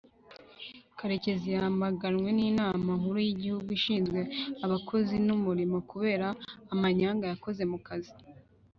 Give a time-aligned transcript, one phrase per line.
[0.97, 4.19] Karekezi yamaganwe n Inama Nkuru y Igihugu ishinzwe
[4.65, 6.27] abakozi n’umurimo kubera
[6.73, 8.13] amanyanga ya kozi mukazi